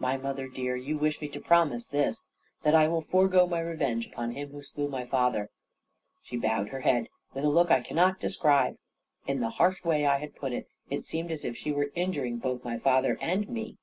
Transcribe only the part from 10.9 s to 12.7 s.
it seemed as if she were injuring both